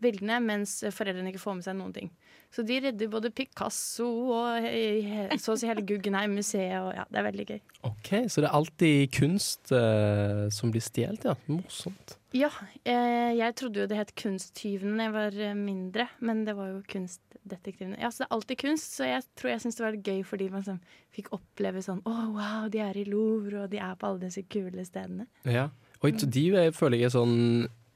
[0.02, 2.10] Bildene, mens foreldrene ikke får med seg noen ting.
[2.54, 4.66] Så de redder både Picasso og
[5.42, 6.76] så å si hele Guggenheim-museet.
[6.80, 7.58] Og ja, det er veldig gøy.
[7.88, 11.34] OK, så det er alltid kunst eh, som blir stjålet, ja.
[11.50, 12.16] Morsomt.
[12.36, 12.50] Ja,
[12.84, 16.72] eh, jeg trodde jo det het Kunsttyvene da jeg var eh, mindre, men det var
[16.72, 17.98] jo Kunstdetektivene.
[18.02, 20.50] Ja, så det er alltid kunst, så jeg tror jeg syns det var gøy fordi
[20.52, 20.82] man sånn,
[21.14, 24.44] fikk oppleve sånn Å, wow, de er i Louvre, og de er på alle disse
[24.52, 25.28] kule stedene.
[25.48, 25.70] Ja.
[26.04, 27.36] Og de jeg føler jeg er sånn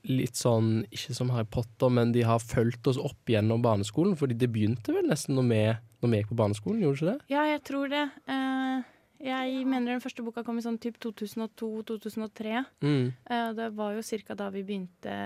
[0.09, 4.17] litt sånn, ikke som Harry Potter, men de har fulgt oss opp gjennom barneskolen.
[4.19, 5.61] Fordi det begynte vel nesten når vi,
[6.01, 7.35] når vi gikk på barneskolen, gjorde det ikke det?
[7.35, 8.07] Ja, jeg tror det.
[8.33, 8.89] Eh,
[9.31, 12.65] jeg mener den første boka kom i sånn typ 2002-2003.
[12.81, 13.11] Mm.
[13.13, 15.19] Eh, det var jo cirka da vi begynte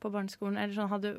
[0.00, 0.56] på barneskolen.
[0.58, 1.10] Eller sånn hadde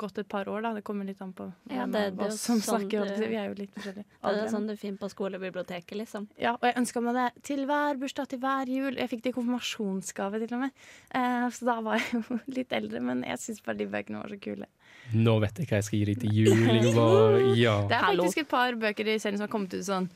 [0.00, 0.72] gått et par år, da.
[0.74, 3.16] Det kommer litt an på Ja, det- det oss som sånn snakker.
[3.16, 3.26] Du.
[3.28, 4.04] Vi er jo litt forskjellige.
[4.22, 6.28] Det er sånn du finner på skolebiblioteket, liksom.
[6.38, 8.96] Ja, og jeg ønska meg det til hver bursdag, til hver jul.
[8.96, 10.70] Jeg fikk det i konfirmasjonsgave, til og med.
[11.14, 14.28] Eh, så da var jeg jo litt eldre, men jeg syns bare de bøkene var
[14.28, 14.66] så kule.
[15.14, 17.56] Nå vet jeg hva jeg skal gi deg til jul.
[17.62, 17.86] Ja.
[17.86, 20.08] Det er faktisk et par bøker i serien som har kommet ut sånn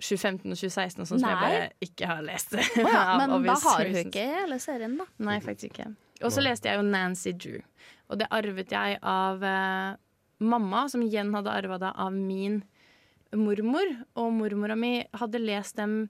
[0.00, 2.54] 2015 og 2016 og sånn, som jeg bare ikke har lest.
[2.80, 5.04] Oh, ja, men da har hun ikke hele serien, da.
[5.18, 5.90] Nei, faktisk ikke.
[6.20, 7.60] Og så leste jeg jo Nancy Drew.
[8.10, 9.98] Og det arvet jeg av eh,
[10.42, 12.60] mamma, som igjen hadde arva det av min
[13.36, 13.94] mormor.
[14.18, 16.08] Og mormora mi hadde lest dem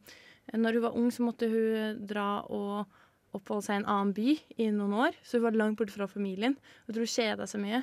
[0.50, 2.88] Når hun var ung, så måtte hun dra og
[3.36, 5.18] oppholde seg i en annen by i noen år.
[5.22, 6.56] Så hun var langt borte fra familien.
[6.88, 7.82] Jeg tror hun kjeda seg mye.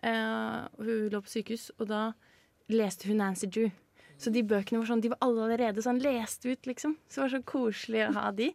[0.00, 2.00] Eh, hun lå på sykehus, og da
[2.72, 3.68] leste hun Nancy Drew.
[4.16, 6.96] Så de bøkene var sånn, de var alle allerede sånn lest ut, liksom.
[7.04, 8.48] Så det var så koselig å ha de.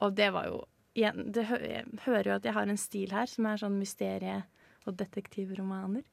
[0.00, 0.62] Og det var jo
[0.94, 3.78] igjen, det hø Jeg hører jo at jeg har en stil her som er sånn
[3.80, 4.44] mysterie-
[4.84, 6.04] og detektivromaner.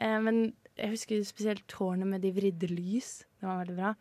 [0.00, 3.24] Eh, men jeg husker spesielt tårnet med de vridde lys.
[3.40, 3.94] Det var veldig bra.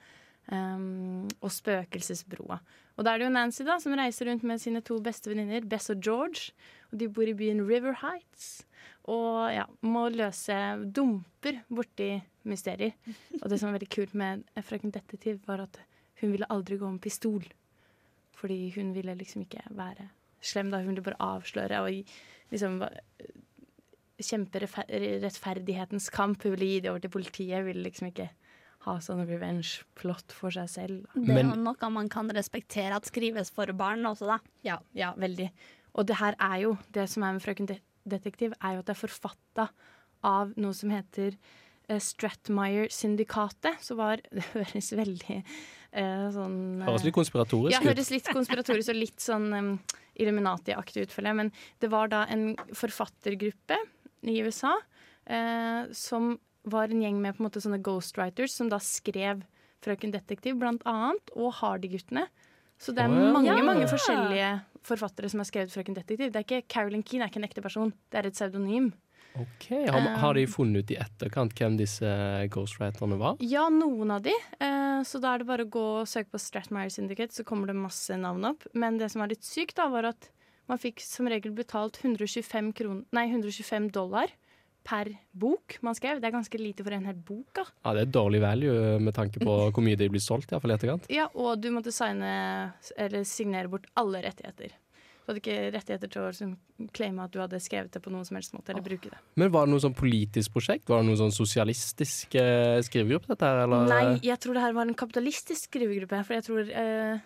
[0.49, 2.57] Um, og Spøkelsesbroa.
[2.97, 5.67] Og da er det jo Nancy da, som reiser rundt med sine to beste venninner,
[5.69, 6.55] Bess og George.
[6.89, 8.65] Og de bor i byen River Heights.
[9.09, 12.15] Og ja, må løse dumper borti
[12.49, 12.95] mysterier.
[13.39, 15.79] Og det som var veldig kult med Frøken Detektiv, var at
[16.19, 17.45] hun ville aldri gå med pistol.
[18.35, 20.09] Fordi hun ville liksom ikke være
[20.41, 20.81] slem, da.
[20.83, 22.13] Hun ville bare avsløre og
[22.53, 22.81] liksom
[24.19, 26.43] kjempe rettferdighetens kamp.
[26.43, 27.57] Hun ville gi det over til politiet.
[27.59, 28.29] Hun ville liksom ikke
[28.85, 31.03] ha sånn revenge-plott for seg selv.
[31.07, 31.23] da.
[31.27, 34.39] Det er jo noe man kan respektere at skrives for barn også, da.
[34.65, 35.49] Ja, ja, veldig.
[35.99, 37.69] Og det her er jo, det som er med Frøken
[38.09, 39.65] Detektiv, er jo at det er forfatta
[40.25, 41.35] av noe som heter
[41.89, 43.83] eh, Stratmeyer-syndikatet.
[43.83, 47.91] som var Det høres veldig eh, sånn Høres litt konspiratorisk ja, ut.
[47.91, 49.73] høres litt konspiratorisk og litt sånn um,
[50.19, 51.39] Illuminati-aktig ut, føler jeg.
[51.41, 51.51] Men
[51.81, 53.77] det var da en forfattergruppe
[54.27, 54.75] i USA
[55.25, 56.33] eh, som
[56.69, 59.45] var en gjeng med på en måte sånne ghostwriters som da skrev
[59.79, 62.25] Frøken Detektiv, blant annet, og Hardy-guttene.
[62.79, 63.61] Så det er mange Ja.
[63.63, 64.49] mange forskjellige
[64.83, 66.31] forfattere som har skrevet Frøken Detektiv.
[66.31, 68.91] Det er ikke Carolyn Keane er ikke en ekte person, det er et pseudonym.
[69.37, 72.09] Ok, har, har de funnet ut i etterkant hvem disse
[72.51, 73.37] ghostwriterne var?
[73.45, 74.33] Ja, noen av de.
[74.59, 77.69] Eh, så da er det bare å gå og søke på Stratmire Syndicate, så kommer
[77.69, 78.65] det masse navn opp.
[78.73, 80.31] Men det som var litt sykt, da, var at
[80.69, 84.33] man fikk som regel betalt 125, kron nei, 125 dollar
[84.89, 86.19] per bok man skrev.
[86.21, 87.65] Det er ganske lite for en hel bok, da.
[87.85, 90.77] Ja, Det er dårlig value med tanke på hvor mye de blir solgt, iallfall i
[90.79, 91.09] etterkant.
[91.19, 92.31] Ja, og du måtte signe,
[92.97, 94.73] eller signere bort alle rettigheter.
[95.29, 96.53] Du hadde ikke rettigheter til å liksom,
[96.97, 99.19] claime at du hadde skrevet det på noen som helst måte, eller bruke det.
[99.37, 100.89] Men var det noe sånn politisk prosjekt?
[100.89, 103.85] Var det noe sånn sosialistisk eh, skrivegruppe, dette her, eller?
[103.91, 106.23] Nei, jeg tror det her var en kapitalistisk skrivegruppe.
[106.25, 107.21] For jeg tror eh,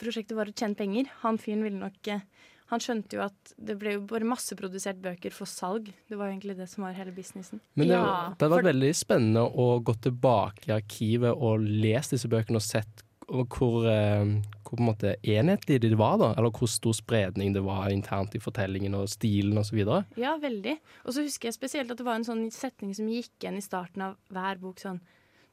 [0.00, 1.12] prosjektet var å tjene penger.
[1.26, 2.24] Han fyren ville nok eh,
[2.72, 5.90] Han skjønte jo at det ble jo bare masseprodusert bøker for salg.
[6.08, 7.60] Det var jo egentlig det som var hele businessen.
[7.76, 11.60] Men det, Ja, det hadde vært for- veldig spennende å gå tilbake i arkivet og
[11.60, 14.24] lese disse bøkene og sett hvor, eh,
[14.62, 16.32] hvor på en måte enhetlig de var, da.
[16.36, 19.80] Eller hvor stor spredning det var internt i fortellingen og stilen osv.
[20.16, 20.76] Ja, veldig.
[21.06, 23.64] Og så husker jeg spesielt at det var en sånn setning som gikk igjen i
[23.64, 24.80] starten av hver bok.
[24.82, 25.00] Sånn,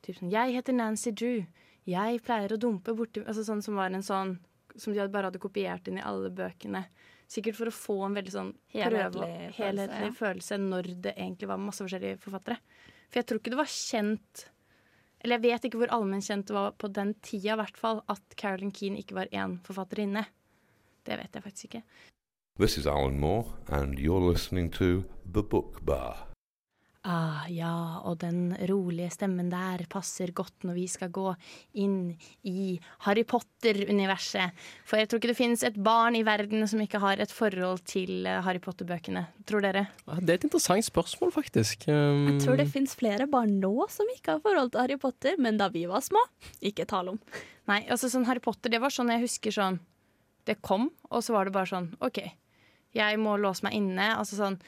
[0.02, 1.46] typ sånn 'Jeg heter Nancy Drew.
[1.86, 4.38] Jeg pleier å dumpe borti Altså sånn som var en sånn
[4.76, 6.86] Som de bare hadde kopiert inn i alle bøkene.
[7.28, 11.48] Sikkert for å få en veldig sånn Helhetlig prøve, følelse, helhetlig følelse når det egentlig
[11.48, 12.58] var masse forskjellige forfattere.
[13.10, 14.46] For jeg tror ikke det var kjent
[15.20, 18.24] Eller jeg vet ikke hvor allmennkjent det var på den tida, i hvert fall, at
[18.40, 20.24] Carolyn Keane ikke var én forfatterinne.
[21.04, 21.84] Det vet jeg faktisk ikke.
[22.60, 25.04] This is Alan Moore, and you're listening to
[25.34, 26.29] The Book Bar.
[27.08, 31.30] Ah, ja, og den rolige stemmen der passer godt når vi skal gå
[31.80, 32.74] inn i
[33.06, 34.52] Harry Potter-universet.
[34.84, 37.86] For jeg tror ikke det finnes et barn i verden som ikke har et forhold
[37.88, 39.24] til eh, Harry Potter-bøkene.
[39.48, 39.86] Tror dere?
[40.10, 41.88] Ja, det er et interessant spørsmål, faktisk.
[41.88, 45.40] Um, Jeg tror det fins flere barn nå som ikke har forhold til Harry Potter,
[45.40, 46.26] men da vi var små,
[46.60, 47.22] ikke tale om.
[47.72, 49.80] Nei, altså sånn Harry Potter, det var sånn jeg husker sånn
[50.50, 52.20] Det kom, og så var det bare sånn OK,
[52.98, 54.12] jeg må låse meg inne.
[54.18, 54.60] Altså sånn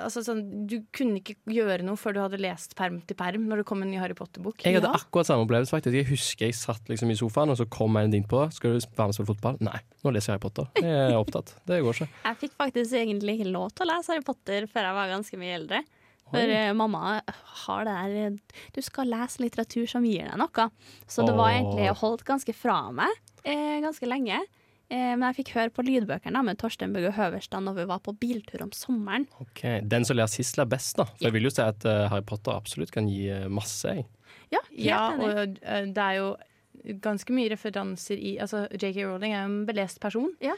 [0.00, 3.62] Altså sånn, Du kunne ikke gjøre noe før du hadde lest perm til perm når
[3.62, 4.64] det kom en ny Harry Potter-bok.
[4.66, 5.74] Jeg hadde akkurat samme opplevelse.
[5.76, 8.42] faktisk Jeg husker jeg satt liksom i sofaen, og så kom en din på.
[8.54, 9.60] Skal du være med og spille fotball?
[9.64, 10.68] Nei, nå leser jeg Harry Potter.
[10.80, 11.54] Jeg er opptatt.
[11.70, 12.10] Det går ikke.
[12.26, 15.40] Jeg fikk faktisk egentlig ikke lov til å lese Harry Potter før jeg var ganske
[15.40, 15.82] mye eldre.
[16.30, 17.20] For eh, mamma
[17.64, 20.68] har det der eh, Du skal lese litteratur som gir deg noe.
[21.10, 23.10] Så det var egentlig holdt ganske fra meg
[23.44, 24.40] eh, ganske lenge.
[24.90, 28.14] Eh, men jeg fikk høre på lydbøkene med Torstein Bugge Høverstad når vi var på
[28.18, 29.28] biltur om sommeren.
[29.42, 31.06] Ok, Den som ler sist, ler best, da.
[31.14, 33.86] For jeg vil jo si at eh, Harry Potter absolutt kan gi eh, masse.
[34.00, 34.06] Jeg.
[34.50, 35.28] Ja, helt Ja, enig.
[35.30, 36.30] og det er jo
[37.04, 40.54] ganske mye referanser i Altså, JK Rowling er jo en belest person, ja.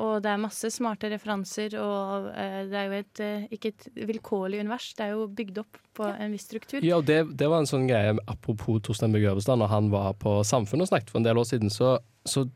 [0.00, 2.30] og det er masse smarte referanser, og
[2.70, 3.20] det er jo et,
[3.52, 6.80] ikke et vilkårlig univers, det er jo bygd opp på en viss struktur.
[6.86, 10.14] Ja, og det, det var en sånn greie Apropos Torstein Bugge Øverstad, når han var
[10.22, 12.46] på Samfunnet og snakket for en del år siden, så, så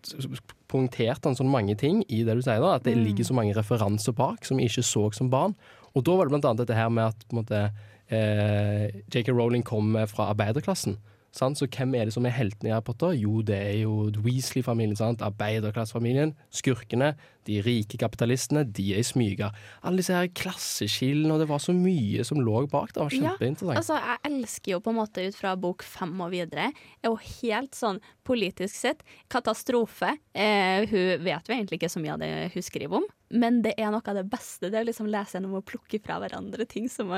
[0.70, 3.04] poengterte han sånn mange ting i det du sier, da, at det Mm.
[3.08, 5.54] ligger så mange referanser bak som vi ikke så som barn.
[5.96, 7.72] Og da var det blant annet dette her med at på en måte,
[8.10, 10.96] eh, JK Rowling kom fra arbeiderklassen.
[11.30, 13.14] Så hvem er det som er heltene i Harry Potter?
[13.14, 15.18] Jo, det er jo Weasley-familien.
[15.22, 16.34] Arbeiderklassefamilien.
[16.50, 17.12] Skurkene.
[17.46, 18.64] De rike kapitalistene.
[18.66, 19.52] De er i smyga.
[19.86, 22.94] Alle disse her klasseskillene, og det var så mye som lå bak.
[22.94, 23.78] Det var kjempeinteressant.
[23.78, 26.72] altså, jeg elsker jo på en måte ut fra bok fem og videre.
[27.00, 30.16] Er jo helt sånn politisk sett katastrofe.
[30.34, 33.76] Eh, hun vet jo egentlig ikke så mye av det hun skriver om, men det
[33.78, 34.68] er noe av det beste.
[34.68, 37.12] Det er å liksom lese gjennom og plukke fra hverandre ting som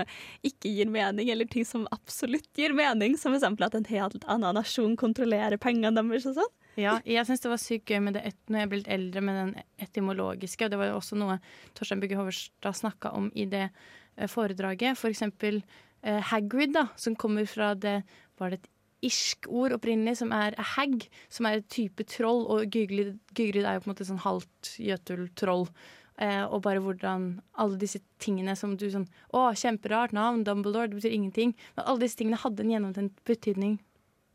[0.44, 3.46] ikke gir mening, eller ting som absolutt gir mening, som f.eks.
[3.48, 6.52] at en helt annen nasjon kontrollerer pengene deres og sånn.
[6.80, 9.22] Ja, jeg syns det var sykt gøy med det et, når jeg ble litt eldre
[9.24, 11.38] med den etymologiske, og det var jo også noe
[11.76, 14.96] Torstein Bugge Hoverstad snakka om i det eh, foredraget.
[15.00, 18.02] For eksempel eh, Hagrid, da, som kommer fra det
[18.40, 18.70] Var det et
[19.02, 23.76] irsk ord opprinnelig, som er hag, som er et type troll, og Gygrid, Gygrid er
[23.76, 25.66] jo på en måte sånn halvt jøtul-troll.
[26.20, 31.00] Eh, og bare hvordan alle disse tingene som du sånn Å, kjemperart navn, Dumbledore, det
[31.00, 31.54] betyr ingenting.
[31.76, 33.78] Men alle disse tingene hadde en gjennomtenkt betydning,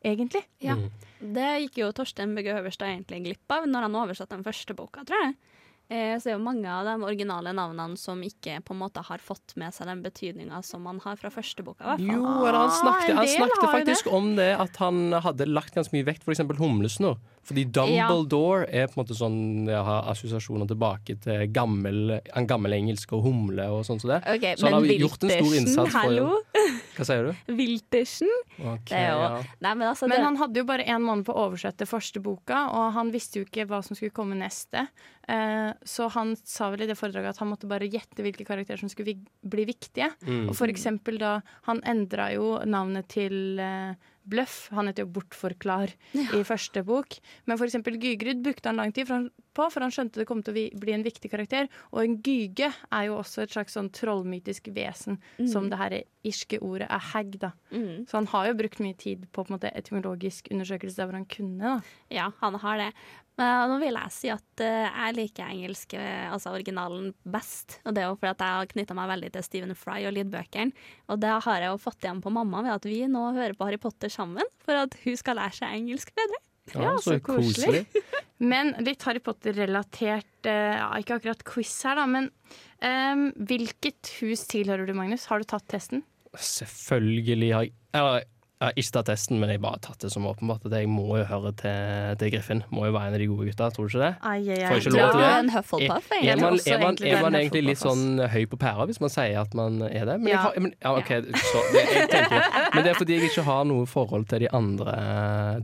[0.05, 0.43] egentlig.
[0.63, 0.77] Ja.
[1.21, 5.05] Det gikk jo Torstein Bugge Høverstad egentlig glipp av når han oversatte den første boka,
[5.07, 5.37] tror jeg.
[5.87, 9.21] Eh, så er jo mange av de originale navnene som ikke på en måte har
[9.23, 11.79] fått med seg den betydninga som man har fra første boka.
[11.79, 12.17] i hvert fall.
[12.17, 14.15] Jo, han snakket, han snakket faktisk det.
[14.17, 16.43] om det at han hadde lagt ganske mye vekt f.eks.
[16.59, 17.21] humlesnurr.
[17.47, 19.37] Fordi Dumbledore er på en måte sånn
[19.69, 24.21] Jeg har assosiasjoner tilbake til gammel, en gammel engelsk og humle og sånn som det.
[24.35, 26.27] Okay, Så han men har gjort en stor innsats for hallo?
[26.97, 27.53] Hva sier du?
[27.59, 28.33] Wiltersen.
[28.57, 29.29] Ok, det er jo ja.
[29.63, 32.21] Nei, men altså Men det, han hadde jo bare én måned på å oversette første
[32.23, 34.87] boka, og han visste jo ikke hva som skulle komme neste.
[35.27, 38.81] Uh, så han sa vel i det foredraget at han måtte bare gjette hvilke karakterer
[38.81, 40.09] som skulle bli viktige.
[40.25, 40.47] Mm.
[40.49, 43.95] Og for eksempel da Han endra jo navnet til eh,
[44.27, 44.67] Bløff.
[44.75, 47.17] Han heter jo Bortforklar i første bok.
[47.47, 50.53] Men for eksempel Gygrid brukte han lang tid på, for han skjønte det kom til
[50.53, 51.69] å bli en viktig karakter.
[51.93, 55.47] Og en gyge er jo også et slags sånn trollmytisk vesen, Mm.
[55.49, 55.95] som det her
[56.27, 57.51] irske ordet er hag, da.
[57.71, 58.05] Mm.
[58.07, 61.13] Så han har jo brukt mye tid på, på en måte, etymologisk undersøkelse der hvor
[61.17, 61.57] han kunne.
[61.59, 61.81] da.
[62.11, 62.93] Ja, han har det.
[63.37, 67.77] Men nå vil jeg si at eh, jeg liker engelsk, eh, altså originalen, best.
[67.85, 70.15] Og det er jo fordi at jeg har knytta meg veldig til Stephen Fry og
[70.15, 70.87] lydbøkene.
[71.13, 73.67] Og det har jeg jo fått igjen på mamma ved at vi nå hører på
[73.69, 76.41] Harry Potter sammen, for at hun skal lære seg engelsk bedre.
[76.75, 77.85] Ja, så koselig.
[78.51, 82.27] Men litt Harry Potter-relatert eh, ja, Ikke akkurat quiz her, da, men
[82.85, 85.25] um, hvilket hus tilhører du, Magnus?
[85.31, 86.03] Har du tatt testen?
[86.37, 90.25] Selvfølgelig har jeg jeg har ikke tatt testen, men jeg har bare tatt det som
[90.25, 92.63] åpenbart at jeg må jo høre til, til Griffin.
[92.73, 94.09] Må jo være en av de gode gutta, tror du ikke det?
[94.25, 94.69] Ai, ai, ai.
[94.71, 95.35] Får ikke lov til er det?
[95.43, 98.01] en Hufflepuff, Er, er man, er man, egentlig er man egentlig litt sånn
[98.33, 100.15] høy på pæra hvis man sier at man er det?
[100.23, 100.41] Men, jeg Ja.
[100.47, 103.61] har, men, ja, ok, så, det, jeg tenker, men det er fordi jeg ikke har
[103.69, 104.95] noe forhold til de andre,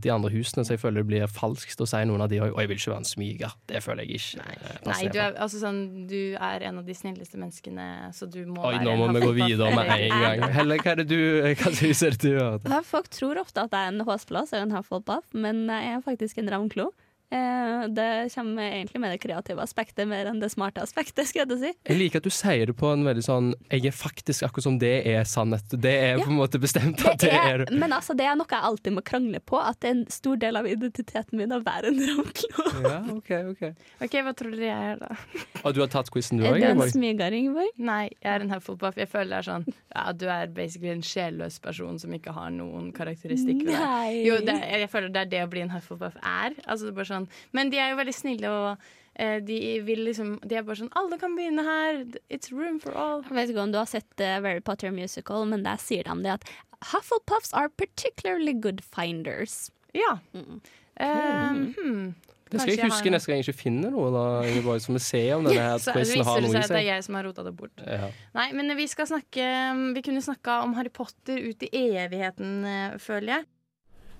[0.06, 2.52] de andre husene, så jeg føler det blir falskt å si noen av de òg.
[2.54, 3.58] Og jeg vil ikke være en smyger.
[3.74, 4.46] Det føler jeg ikke.
[4.46, 8.40] Nei, Nei, du er, altså, sånn, du er en av de snilleste menneskene, så du
[8.46, 10.46] må Oi, være nå må vi gå videre med en gang.
[10.54, 12.83] Helle, hva er det du Hva er det du har?
[12.84, 16.38] Folk tror ofte at jeg er en håsplass og en Hufflepuff, men jeg er faktisk
[16.40, 16.90] en ravnklo.
[17.34, 21.60] Eh, det kommer egentlig med det kreative aspektet mer enn det smarte aspektet, skal jeg
[21.60, 21.72] si.
[21.88, 24.78] Jeg liker at du sier det på en veldig sånn Jeg er faktisk akkurat som
[24.82, 25.74] det er sannhet.
[25.74, 28.66] Det er på en måte bestemt at det er men altså, det er noe jeg
[28.68, 31.90] alltid må krangle på, at det er en stor del av identiteten min å være
[31.90, 32.64] en ravnklo.
[32.84, 33.62] Ja, ok, ok.
[34.04, 35.44] OK, hva tror dere jeg er, da?
[35.64, 37.72] Og du har tatt quizen du Er du en smyger, Ingeborg?
[37.80, 38.98] Nei, jeg er en Hufflepuff.
[39.00, 42.52] Jeg føler det er sånn Ja, du er basically en sjelløs person som ikke har
[42.54, 44.20] noen karakteristikk ved deg.
[44.28, 46.54] Jo, det, jeg føler det er det å bli en Hufflepuff er.
[46.64, 47.23] Altså, det er bare sånn.
[47.56, 50.92] Men de er jo veldig snille, og eh, de vil liksom De er bare sånn
[50.98, 52.04] Alle kan begynne her.
[52.28, 53.24] It's room for all.
[53.28, 56.18] Jeg vet ikke om du har sett uh, Very Potter Musical, men der sier de
[56.26, 56.48] det at
[56.92, 59.70] Hufflepuffs are particularly good finders.
[59.96, 60.18] Ja.
[60.34, 62.14] Eh, hmm.
[62.54, 64.10] Det skal jeg jeg huske neste gang jeg ikke finner noe.
[64.14, 66.74] Da, Ingeborg, så vi ser om denne her Så quizen har viser det seg at
[66.76, 67.82] det er jeg som har rota det bort.
[67.82, 68.10] Ja.
[68.36, 69.48] Nei, men vi skal snakke
[69.96, 73.48] Vi kunne snakka om Harry Potter ut i evigheten, eh, føler jeg.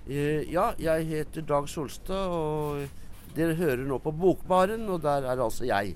[0.04, 5.40] Eh, ja, jeg heter Dag Solstad, og dere hører nå på Bokbaren, og der er
[5.40, 5.94] altså jeg.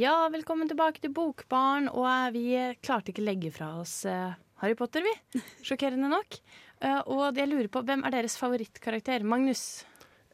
[0.00, 2.44] Ja, velkommen tilbake til Bokbaren, Og eh, vi
[2.82, 4.34] klarte ikke legge fra oss eh,
[4.64, 5.38] Harry Potter, vi.
[5.66, 6.40] Sjokkerende nok.
[6.82, 9.22] Eh, og jeg lurer på, hvem er deres favorittkarakter?
[9.22, 9.84] Magnus?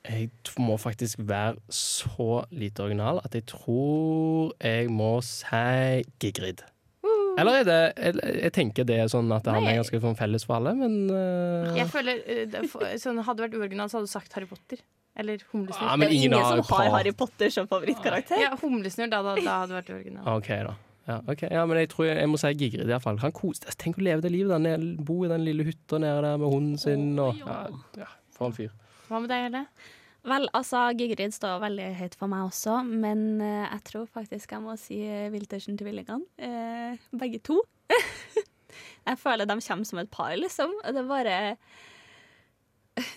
[0.07, 0.31] Jeg
[0.63, 6.65] må faktisk være så lite original at jeg tror jeg må si Gigrid.
[7.37, 10.46] Eller er det jeg, jeg tenker det er sånn at han er ganske sånn felles
[10.49, 11.72] for alle, men uh...
[11.77, 12.22] Jeg føler
[12.53, 14.81] det- for- sånn, Hadde det vært uoriginalt, så hadde du sagt Harry Potter.
[15.16, 15.87] Eller Humlesnurr.
[15.88, 18.40] Ja, men Det er ingen ingen som har Harry Potter som favorittkarakter.
[18.42, 20.29] Ja, Humlesnurr, da, da, da hadde det vært uoriginalt.
[20.37, 20.75] OK, da.
[21.07, 21.49] Ja, okay.
[21.55, 23.20] ja, men jeg tror jeg, jeg må si Gigrid, iallfall.
[23.22, 26.40] Han koste Tenk å leve det livet der, bo i den lille hytta nede der
[26.42, 27.61] med hunden sin og Ja,
[28.01, 28.72] ja for en fyr.
[29.07, 29.62] Hva med deg, Helle?
[30.27, 34.65] Vel, altså, Gigrid står veldig høyt for meg også, men eh, jeg tror faktisk jeg
[34.65, 34.99] må si
[35.31, 36.27] Wiltersen til Willingene.
[36.43, 37.61] Eh, begge to.
[39.09, 40.75] jeg føler de kommer som et par, liksom.
[40.83, 41.37] og Det er bare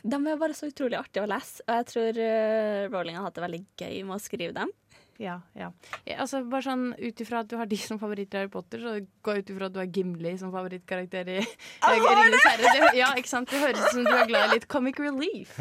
[0.04, 3.40] De er bare så utrolig artige å lese, og jeg tror uh, Rowling har hatt
[3.40, 4.76] det veldig gøy med å skrive dem.
[5.20, 5.68] Ja, ja.
[6.16, 8.94] Altså, bare sånn Ut ifra at du har de som favoritter i Harry Potter, så
[9.26, 12.72] gå ut ifra at du har Gimli som favorittkarakter i Ringenes herre.
[12.72, 13.52] Det, ja, ikke sant?
[13.52, 15.58] Det høres ut som du er glad i litt comic relief.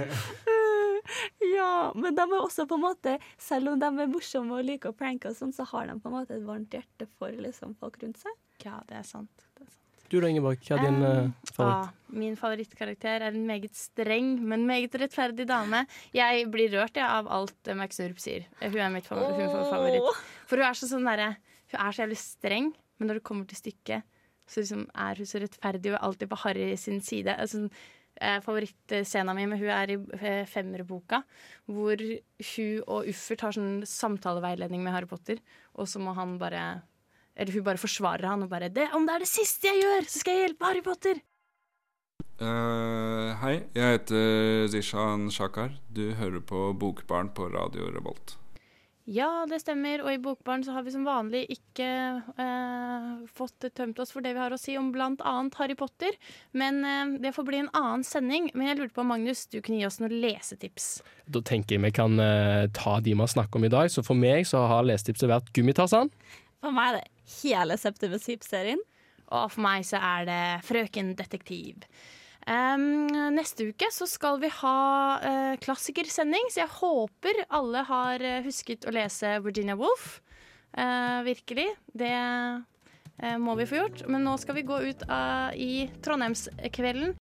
[1.57, 4.93] Ja, men de er også på en måte Selv om de er morsomme og liker
[4.93, 7.75] å pranke, og sånn, så har de på en måte et varmt hjerte for liksom,
[7.81, 8.35] folk rundt seg.
[8.65, 9.31] Ja, det er sant.
[9.57, 9.85] Det er sant.
[10.09, 10.61] Du da, Ingeborg.
[10.65, 11.89] Hva er din Um, favoritt?
[11.89, 15.83] ah, min favorittkarakter er en meget streng, men meget rettferdig dame.
[16.17, 18.47] Jeg blir rørt ja, av alt eh, Max Nurp sier.
[18.61, 20.23] Eh, Hun er mitt favoritt, hun er favoritt.
[20.49, 21.35] For hun er så sånn derre
[21.75, 24.07] Hun er så jævlig streng, men når det kommer til stykket,
[24.49, 27.35] så liksom er hun så rettferdig og er alltid på Harry sin side.
[27.37, 27.67] Altså,
[28.21, 31.23] eh, Favorittscena mi med hun er i eh, femmerboka,
[31.67, 35.41] hvor hun og Uffert har sånn samtaleveiledning med Harry Potter,
[35.75, 36.83] og så må han bare
[37.39, 40.03] Eller hun bare forsvarer han og bare det, 'Om det er det siste jeg gjør,
[40.11, 41.21] så skal jeg hjelpe Harry Potter'.
[42.39, 45.71] Uh, hei, jeg heter Zishan Shakar.
[45.91, 48.37] Du hører på Bokbarn på Radio Revolt.
[49.09, 50.03] Ja, det stemmer.
[50.05, 51.89] Og i Bokbarn så har vi som vanlig ikke
[52.45, 55.37] eh, fått tømt oss for det vi har å si om bl.a.
[55.57, 56.19] Harry Potter.
[56.53, 58.51] Men eh, det får bli en annen sending.
[58.53, 60.91] Men jeg lurte på, Magnus, du kunne gi oss noen lesetips.
[61.25, 63.89] Da tenker jeg vi kan eh, ta de vi har snakket om i dag.
[63.95, 66.13] Så for meg så har lesetipset vært Gummitassan.
[66.61, 68.85] For meg er det hele Septimus Heap-serien.
[69.33, 71.89] Og for meg så er det Frøken Detektiv.
[72.49, 74.79] Neste uke så skal vi ha
[75.21, 80.19] eh, klassikersending, så jeg håper alle har eh, husket å lese Virginia Woolf.
[80.73, 81.69] Eh, virkelig.
[81.93, 82.15] Det
[83.43, 84.05] må vi få gjort.
[84.09, 85.73] Men nå skal vi gå ut eh, i
[86.05, 87.17] Trondheimskvelden